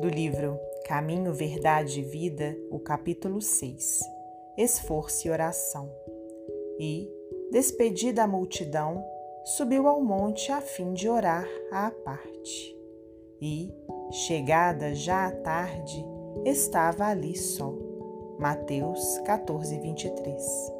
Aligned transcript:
do 0.00 0.08
livro 0.08 0.58
Caminho, 0.86 1.32
Verdade 1.32 2.00
e 2.00 2.02
Vida, 2.02 2.56
o 2.70 2.78
capítulo 2.78 3.40
6 3.40 4.00
Esforço 4.56 5.26
e 5.26 5.30
Oração. 5.30 5.90
E, 6.78 7.10
despedida 7.50 8.22
a 8.22 8.26
multidão, 8.26 9.04
subiu 9.44 9.88
ao 9.88 10.00
monte 10.00 10.52
a 10.52 10.60
fim 10.60 10.92
de 10.92 11.08
orar 11.08 11.48
à 11.72 11.90
parte. 11.90 12.76
E, 13.40 13.72
chegada 14.10 14.94
já 14.94 15.26
a 15.26 15.32
tarde, 15.32 16.04
estava 16.44 17.06
ali 17.06 17.36
só. 17.36 17.74
Mateus 18.38 19.18
14, 19.24 19.78
23. 19.78 20.72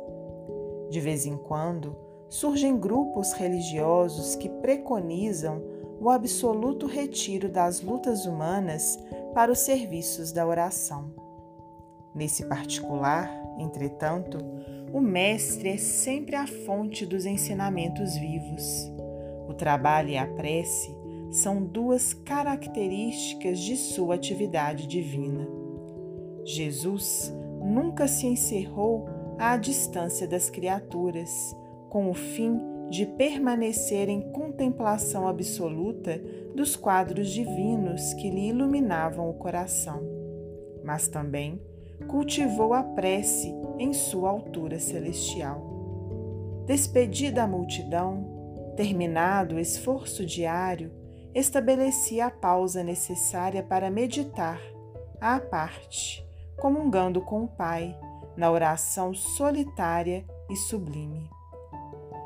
De 0.91 1.01
vez 1.01 1.27
em 1.27 1.37
quando, 1.37 1.97
surgem 2.29 2.79
grupos 2.79 3.33
religiosos 3.33 4.37
que 4.37 4.49
preconizam 4.49 5.74
o 6.05 6.11
absoluto 6.11 6.87
retiro 6.87 7.49
das 7.49 7.81
lutas 7.81 8.27
humanas 8.27 9.03
para 9.33 9.51
os 9.51 9.61
serviços 9.61 10.33
da 10.33 10.47
oração. 10.47 11.11
Nesse 12.15 12.45
particular, 12.45 13.31
entretanto, 13.59 14.37
o 14.93 15.01
Mestre 15.01 15.71
é 15.71 15.79
sempre 15.79 16.37
a 16.37 16.47
fonte 16.47 17.07
dos 17.07 17.25
ensinamentos 17.25 18.19
vivos. 18.19 18.93
O 19.49 19.55
trabalho 19.55 20.11
e 20.11 20.19
a 20.19 20.27
prece 20.27 20.95
são 21.31 21.65
duas 21.65 22.13
características 22.13 23.59
de 23.59 23.75
sua 23.75 24.17
atividade 24.17 24.87
divina. 24.87 25.49
Jesus 26.45 27.33
nunca 27.65 28.07
se 28.07 28.27
encerrou 28.27 29.09
à 29.39 29.57
distância 29.57 30.29
das 30.29 30.51
criaturas, 30.51 31.57
com 31.89 32.11
o 32.11 32.15
fim 32.15 32.74
de 32.91 33.07
permanecer 33.07 34.09
em 34.09 34.33
contemplação 34.33 35.27
absoluta 35.27 36.21
dos 36.55 36.77
quadros 36.77 37.31
divinos 37.31 38.15
que 38.15 38.31
lhe 38.31 38.49
iluminavam 38.49 39.29
o 39.29 39.35
coração, 39.35 40.01
mas 40.85 41.09
também 41.09 41.61
cultivou 42.09 42.73
a 42.75 42.83
prece 42.83 43.55
em 43.79 43.93
sua 43.93 44.31
altura 44.31 44.79
celestial. 44.79 45.73
Despedida 46.67 47.43
a 47.43 47.47
multidão, 47.47 48.73
terminado 48.77 49.57
o 49.57 49.61
esforço 49.61 50.25
diário, 50.25 50.91
estabelecia 51.35 52.27
a 52.27 52.31
pausa 52.31 52.83
necessária 52.83 53.63
para 53.63 53.91
meditar, 53.91 54.61
à 55.21 55.41
parte, 55.41 56.25
comungando 56.57 57.21
com 57.21 57.45
o 57.45 57.49
Pai, 57.49 57.97
na 58.37 58.51
oração 58.51 59.15
solitária 59.15 60.25
e 60.51 60.57
sublime. 60.57 61.29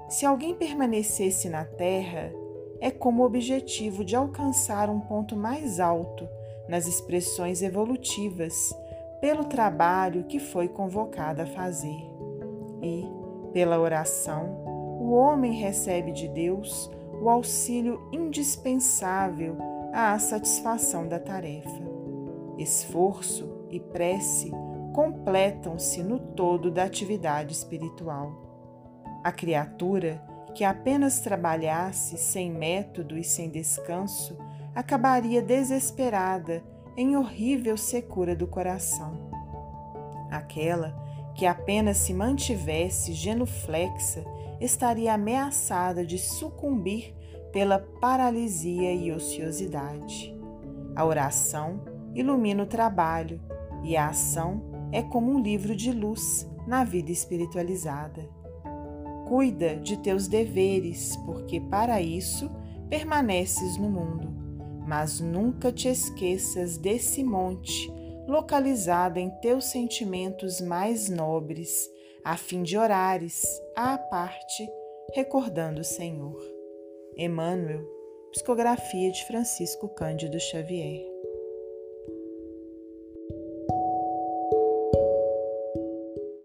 Se 0.09 0.25
alguém 0.25 0.55
permanecesse 0.55 1.51
na 1.51 1.67
Terra, 1.67 2.33
é 2.81 2.91
como 2.91 3.25
objetivo 3.25 4.03
de 4.03 4.17
alcançar 4.17 4.89
um 4.89 5.01
ponto 5.01 5.37
mais 5.37 5.79
alto 5.79 6.27
nas 6.67 6.87
expressões 6.87 7.61
evolutivas 7.61 8.75
pelo 9.21 9.45
trabalho 9.45 10.25
que 10.25 10.39
foi 10.39 10.67
convocado 10.67 11.43
a 11.43 11.47
fazer. 11.47 12.01
E, 12.83 13.05
pela 13.53 13.79
oração, 13.79 14.65
o 14.99 15.11
homem 15.13 15.53
recebe 15.53 16.11
de 16.13 16.27
Deus 16.29 16.91
o 17.21 17.29
auxílio 17.29 18.01
indispensável 18.11 19.59
à 19.93 20.19
satisfação 20.19 21.07
da 21.07 21.19
tarefa. 21.19 21.87
Esforço 22.57 23.67
e 23.71 23.79
prece 23.79 24.51
completam-se 24.95 26.03
no 26.03 26.19
todo 26.19 26.71
da 26.71 26.85
atividade 26.85 27.53
espiritual. 27.53 28.48
A 29.29 29.33
criatura 29.33 30.23
que 30.55 30.65
apenas 30.65 31.21
trabalhasse 31.21 32.17
sem 32.17 32.51
método 32.51 33.15
e 33.19 33.23
sem 33.23 33.51
descanso 33.51 34.39
acabaria 34.75 35.43
desesperada 35.43 36.65
em 36.97 37.15
horrível 37.15 37.77
secura 37.77 38.35
do 38.35 38.47
coração. 38.47 39.29
Aquela 40.31 40.97
que 41.35 41.45
apenas 41.45 41.99
se 41.99 42.15
mantivesse 42.15 43.13
genuflexa 43.13 44.25
estaria 44.63 45.13
ameaçada 45.13 46.07
de 46.07 46.17
sucumbir 46.19 47.15
pela 47.53 47.81
paralisia 48.01 48.95
e 48.95 49.13
ociosidade. 49.13 50.35
A 50.97 51.05
oração 51.05 51.83
ilumina 52.15 52.63
o 52.63 52.67
trabalho 52.67 53.39
e 53.85 53.95
a 53.95 54.09
ação 54.09 54.89
é 54.91 55.03
como 55.03 55.31
um 55.31 55.43
livro 55.43 55.77
de 55.77 55.93
luz 55.93 56.51
na 56.67 56.83
vida 56.83 57.13
espiritualizada. 57.13 58.38
Cuida 59.29 59.77
de 59.77 59.99
teus 59.99 60.27
deveres, 60.27 61.15
porque 61.27 61.61
para 61.61 62.01
isso 62.01 62.51
permaneces 62.89 63.77
no 63.77 63.91
mundo. 63.91 64.33
Mas 64.87 65.21
nunca 65.21 65.71
te 65.71 65.87
esqueças 65.87 66.79
desse 66.79 67.23
monte, 67.23 67.93
localizado 68.27 69.19
em 69.19 69.29
teus 69.41 69.67
sentimentos 69.67 70.63
mais 70.63 71.11
nobres, 71.11 71.91
a 72.25 72.39
fim 72.39 72.63
de 72.63 72.79
orares 72.79 73.45
à 73.77 73.99
parte, 73.99 74.67
recordando 75.15 75.83
o 75.83 75.85
Senhor. 75.85 76.41
Emmanuel, 77.15 77.85
Psicografia 78.33 79.11
de 79.11 79.27
Francisco 79.27 79.89
Cândido 79.89 80.41
Xavier. 80.41 81.05